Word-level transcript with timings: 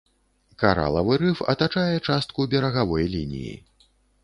Каралавы 0.61 1.13
рыф 1.23 1.43
атачае 1.53 1.95
частку 2.07 2.47
берагавой 2.55 3.09
лініі. 3.15 3.55